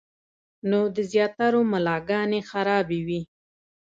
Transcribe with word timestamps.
نو 0.69 0.79
د 0.95 0.97
زياترو 1.11 1.59
ملاګانې 1.73 2.39
خرابې 2.49 2.99
وي- 3.07 3.21